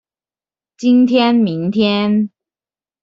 [0.79, 2.31] 今天明天